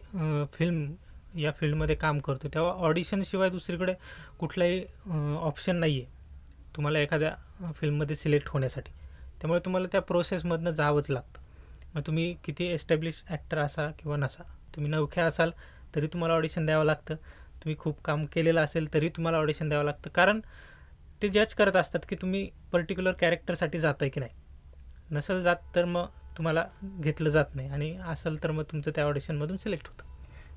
फिल्म 0.55 1.39
या 1.41 1.51
फील्डमध्ये 1.59 1.95
काम 1.97 2.19
करतो 2.19 2.49
तेव्हा 2.55 2.73
ऑडिशनशिवाय 2.87 3.51
दुसरीकडे 3.51 3.95
कुठलाही 4.39 4.83
ऑप्शन 5.43 5.77
नाही 5.77 6.01
आहे 6.01 6.75
तुम्हाला 6.77 6.99
एखाद्या 6.99 7.73
फिल्ममध्ये 7.77 8.17
सिलेक्ट 8.17 8.49
होण्यासाठी. 8.49 8.93
त्यामुळे 9.41 9.61
तुम्हाला 9.65 9.89
त्या 9.93 10.01
प्रोसेसमधनं 10.03 10.71
जावंच 10.71 11.11
लागतं. 11.11 11.41
मग 11.95 12.03
तुम्ही 12.07 12.33
किती 12.45 12.67
एस्टॅब्लिश 12.73 13.23
ॲक्टर 13.29 13.59
असा 13.59 13.91
किंवा 13.99 14.17
नसा 14.17 14.43
तुम्ही 14.75 14.91
नवख्या 14.91 15.27
असाल 15.27 15.51
तरी 15.95 16.07
तुम्हाला 16.07 16.35
ऑडिशन 16.35 16.67
द्यावं 16.67 16.85
लागतं. 16.85 17.15
तुम्ही 17.15 17.77
खूप 17.79 18.03
काम 18.05 18.27
केलेलं 18.35 18.61
असेल 18.61 18.93
तरी 18.95 19.09
तुम्हाला 19.17 19.39
ऑडिशन 19.39 19.69
द्यावं 19.69 19.85
लागतं. 19.85 20.11
कारण 20.11 20.41
ते 21.23 21.29
जज 21.29 21.55
करत 21.55 21.77
असतात 21.77 22.01
की 22.09 22.17
तुम्ही 22.23 22.49
पर्टिक्युलर 22.73 23.13
कॅरेक्टरसाठी 23.21 23.79
जात 23.79 23.95
आहे 24.01 24.11
की 24.11 24.21
नाही. 24.21 24.33
नसेल 25.11 25.43
जात 25.43 25.75
तर 25.75 25.85
मग 25.85 26.07
तुम्हाला 26.37 26.65
घेतलं 27.01 27.31
जात 27.31 27.55
नाही. 27.55 27.69
आणि 27.69 27.97
असेल 28.09 28.43
तर 28.43 28.51
मग 28.51 28.63
तुमचं 28.73 28.91
त्या 28.95 29.05
ऑडिशनमधून 29.07 29.57
सिलेक्ट 29.57 29.89
होतं. 29.89 30.09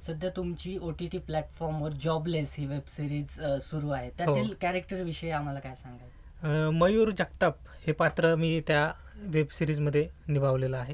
सध्या 0.05 0.29
तुमची 0.35 0.77
ओ 0.77 0.89
टी 0.91 1.07
टी 1.07 1.17
प्लॅटफॉर्मवर 1.17 1.91
जॉबलेस 2.03 2.55
ही 2.57 2.65
वेब 2.65 2.87
सिरीज 2.87 3.39
सुरू 3.63 3.89
आहे. 3.89 4.09
त्यातील 4.17 4.47
हो. 4.47 4.53
कॅरेक्टर 4.61 5.01
विषयी 5.03 5.29
आम्हाला 5.31 5.59
काय 5.59 5.75
सांगाल? 5.75 6.69
मयूर 6.75 7.09
जगताप 7.17 7.57
हे 7.85 7.91
पात्र 7.91 8.33
मी 8.35 8.59
त्या 8.67 8.91
वेब 9.25 9.47
सिरीजमध्ये 9.51 10.07
निभावलेलं 10.27 10.77
आहे. 10.77 10.93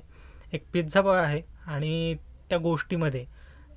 एक 0.53 0.65
पिझ्झा 0.73 1.01
बॉय 1.01 1.19
आहे 1.19 1.41
आणि 1.67 2.15
त्या 2.49 2.57
गोष्टीमध्ये 2.57 3.25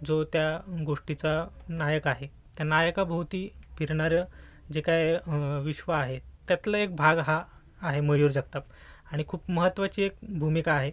जो 0.07 0.23
त्या 0.25 0.59
गोष्टीचा 0.87 1.45
नायक 1.69 2.07
आहे 2.09 2.27
त्या 2.57 2.67
नायकाभोवती 2.67 3.49
फिरणारं 3.79 4.25
जे 4.73 4.81
काय 4.81 5.17
विश्व 5.65 5.93
आहे 5.93 6.19
त्यातला 6.49 6.79
एक 6.79 6.95
भाग 6.97 7.19
हा 7.19 7.43
आहे 7.83 8.01
मयूर 8.01 8.31
जगताप. 8.31 8.65
आणि 9.13 9.25
खूप 9.29 9.51
महत्त्वाची 9.51 10.03
एक 10.03 10.17
भूमिका 10.39 10.73
आहे. 10.73 10.91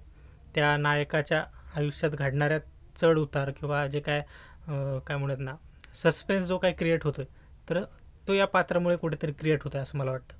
त्या 0.56 0.76
नायकाच्या 0.78 1.44
आयुष्यात 1.76 2.12
घडणाऱ्या 2.12 2.60
चढ 3.02 3.18
उतार 3.18 3.50
किंवा 3.52 3.86
जे 3.88 4.00
काय 4.00 4.22
काय 4.68 5.18
म्हणत 5.18 5.40
ना 5.40 5.56
सस्पेन्स 5.96 6.48
जो 6.48 6.58
काय 6.58 6.72
क्रिएट 6.72 7.04
होतोय 7.04 7.26
तर 7.70 7.84
तो 8.28 8.34
या 8.34 8.46
पात्रामुळे 8.48 8.96
कुठेतरी 8.96 9.32
क्रिएट 9.32 9.64
होतोय 9.64 9.82
असं 9.82 9.98
मला 9.98 10.12
वाटतं. 10.12 10.36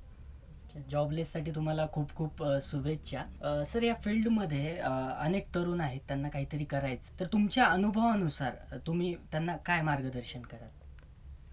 जॉबलेससाठी 0.90 1.50
तुम्हाला 1.50 1.86
खूप 1.92 2.14
खूप 2.16 2.42
शुभेच्छा. 2.62 3.22
सर 3.66 3.82
या 3.82 3.94
फील्डमध्ये 4.04 4.76
अनेक 4.76 5.46
तरुण 5.54 5.80
आहेत 5.80 6.00
त्यांना 6.08 6.28
काहीतरी 6.28 6.64
करायचं. 6.64 7.18
तर 7.20 7.26
तुमच्या 7.32 7.64
अनुभवानुसार 7.64 8.76
तुम्ही 8.86 9.14
त्यांना 9.32 9.56
काय 9.66 9.82
मार्गदर्शन 9.82 10.42
कराल? 10.42 10.68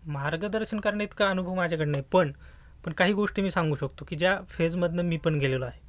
मार्गदर्शन 0.07 0.79
करणे 0.79 1.03
इतका 1.03 1.29
अनुभव 1.29 1.53
माझ्याकडे 1.53 1.89
नाही 1.91 2.03
पण 2.11 2.31
पण 2.85 2.93
काही 2.93 3.13
गोष्टी 3.13 3.41
मी 3.41 3.51
सांगू 3.51 3.75
शकतो 3.75 4.05
की 4.05 4.15
ज्या 4.15 4.39
फेजमधनं 4.49 5.03
मी 5.03 5.17
पण 5.17 5.39
गेलेलो 5.39 5.65
आहे. 5.65 5.85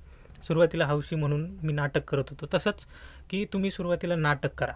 सुरुवातीला 0.47 0.87
हौशी 0.87 1.17
म्हणून 1.17 1.49
मी 1.63 1.73
नाटक 1.73 2.05
करत 2.09 2.31
होतो. 2.31 2.47
तसंच 2.55 2.87
की 3.31 3.45
तुम्ही 3.53 3.71
सुरुवातीला 3.71 4.17
नाटक 4.17 4.55
करा. 4.59 4.73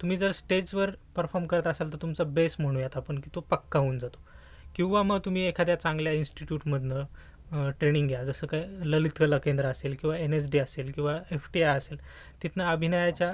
तुम्ही 0.00 0.16
जर 0.16 0.32
स्टेजवर 0.32 0.90
परफॉर्म 1.16 1.46
करत 1.46 1.66
असाल 1.66 1.92
तर 1.92 1.98
तुमचा 2.02 2.24
बेस 2.24 2.56
म्हणूयात 2.58 2.96
आपण 2.96 3.18
की 3.20 3.30
तो 3.34 3.40
पक्का 3.40 3.78
होऊन 3.78 3.98
जातो. 3.98 4.18
किंवा 4.76 5.02
मग 5.02 5.18
तुम्ही 5.24 5.42
एखाद्या 5.42 5.76
चांगल्या 5.76 6.12
इन्स्टिट्यूटमधनं 6.12 7.70
ट्रेनिंग 7.78 8.08
घ्या. 8.08 8.22
जसं 8.24 8.46
काय 8.46 8.64
ललित 8.84 9.10
कला 9.18 9.38
केंद्र 9.38 9.66
असेल 9.66 9.94
किंवा 10.00 10.16
एन 10.18 10.32
एस 10.34 10.50
डी 10.50 10.58
असेल 10.58 10.90
किंवा 10.92 11.18
एफ 11.32 11.48
टी 11.54 11.62
आय 11.62 11.76
असेल 11.76 11.98
तिथनं 12.42 12.64
अभिनयाच्या 12.64 13.32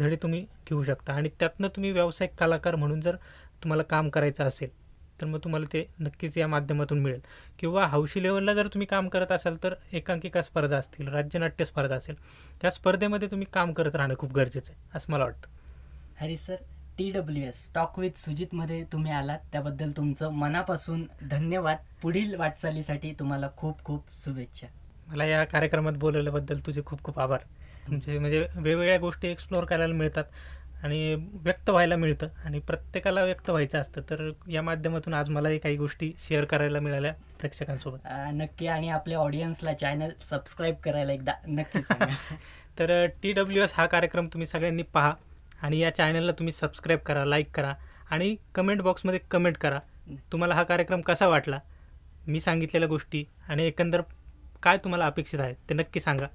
धडे 0.00 0.16
तुम्ही 0.16 0.40
घेऊ 0.68 0.82
शकता. 0.82 1.12
आणि 1.12 1.28
त्यातनं 1.40 1.68
तुम्ही 1.68 1.90
व्यावसायिक 1.92 2.34
कलाकार 2.40 2.76
म्हणून 2.76 3.00
जर 3.00 3.16
तुम्हाला 3.62 3.82
काम 3.82 4.08
करायचं 4.10 4.44
असेल 4.44 4.68
तर 5.20 5.26
मग 5.26 5.38
तुम्हाला 5.44 5.66
ते 5.72 5.84
नक्कीच 6.00 6.38
या 6.38 6.46
माध्यमातून 6.48 6.98
मिळेल. 6.98 7.20
किंवा 7.58 7.86
हौशी 7.86 8.22
लेवलला 8.22 8.54
जर 8.54 8.66
तुम्ही 8.66 8.86
काम 8.86 9.08
करत 9.08 9.32
असाल 9.32 9.56
तर 9.62 9.74
एकांकिका 9.92 10.42
स्पर्धा 10.42 10.76
असतील 10.76 11.08
राज्यनाट्य 11.08 11.64
स्पर्धा 11.64 11.94
असेल 11.94 12.14
त्या 12.60 12.70
स्पर्धेमध्ये 12.70 13.28
तुम्ही 13.30 13.46
काम 13.52 13.72
करत 13.72 13.96
राहणं 13.96 14.14
खूप 14.18 14.32
गरजेचं 14.32 14.72
आहे 14.72 14.98
असं 14.98 15.12
मला 15.12 15.24
वाटतं. 15.24 15.48
Hari 16.20 16.36
sir 16.36 16.56
T 16.98 17.10
W 17.10 17.44
S 17.44 17.70
talk 17.74 17.98
with 17.98 18.18
सुजितमध्ये 18.18 18.82
तुम्ही 18.84 19.12
आलात. 19.12 19.38
त्याबद्दल 19.52 19.90
तुमचं 19.90 20.32
मनापासून 20.32 21.06
धन्यवाद. 21.22 21.76
पुढील 22.02 22.34
वाटचालीसाठी 22.34 23.12
तुम्हाला 23.12 23.48
खूप 23.56 23.84
खूप 23.84 24.12
शुभेच्छा. 24.24 24.66
मला 25.08 25.24
या 25.24 25.44
कार्यक्रमात 25.44 25.92
बोलवल्याबद्दल 25.92 26.58
तुझे 26.58 26.82
खूप 26.86 27.02
खूप 27.02 27.18
आभार. 27.20 27.40
तुमचे 27.86 28.18
म्हणजे 28.18 28.46
वेगवेगळ्या 28.54 28.98
गोष्टी 28.98 29.28
एक्सप्लोअर 29.28 29.64
करायला 29.64 29.94
मिळतात. 29.94 30.24
आणि 30.84 31.14
व्यक्त 31.32 31.70
व्हायला 31.70 31.96
मिळतं. 31.96 32.28
आणि 32.44 32.58
प्रत्येकाला 32.58 33.22
व्यक्त 33.24 33.50
व्हायचं 33.50 33.78
असतं. 33.78 34.00
तर 34.10 34.30
या 34.48 34.62
माध्यमातून 34.62 35.14
आज 35.14 35.30
मलाही 35.30 35.58
काही 35.58 35.76
गोष्टी 35.76 36.12
शेअर 36.18 36.44
करायला 36.44 36.80
मिळाल्या 36.80 37.12
प्रेक्षकांसोबत. 37.12 37.98
नक्की. 38.32 38.66
आणि 38.66 38.88
आपल्या 38.88 39.18
ऑडियन्सला 39.18 39.72
चॅनल 39.72 40.10
सबस्क्राईब 40.22 40.74
करायला 40.74 41.12
एकदा 41.12 41.32
नक्की 41.46 41.82
सांगा. 41.82 42.34
तर 42.78 43.06
टी 43.22 43.32
डब्ल्यू 43.32 43.62
एस 43.62 43.72
हा 43.74 43.86
कार्यक्रम 43.86 44.26
तुम्ही 44.26 44.46
सगळ्यांनी 44.46 44.82
पहा. 44.82 45.12
आणि 45.62 45.78
या 45.78 45.94
चॅनलला 45.94 46.32
तुम्ही 46.32 46.52
सबस्क्राईब 46.52 47.00
करा 47.00 47.24
लाईक 47.24 47.50
करा 47.50 47.74
आणि 48.10 48.36
कमेंट 48.54 48.82
बॉक्समध्ये 48.82 49.20
कमेंट 49.30 49.56
करा. 49.56 49.78
तुम्हाला 50.32 50.54
हा 50.54 50.62
कार्यक्रम 50.62 51.00
कसा 51.00 51.28
वाटला? 51.28 51.58
मी 52.26 52.40
सांगितलेल्या 52.40 52.88
गोष्टी 52.88 53.24
आणि 53.48 53.66
एकंदर 53.66 54.00
काय 54.62 54.76
तुम्हाला 54.76 55.06
अपेक्षित 55.06 55.40
आहे 55.40 55.54
ते 55.68 55.74
नक्की 55.74 56.00
सांगा. 56.00 56.26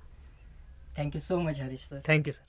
Thank you 0.98 1.22
so 1.22 1.40
much 1.40 1.60
Harish 1.60 1.80
sir. 1.80 2.00
Thank you 2.08 2.34
sir. 2.34 2.44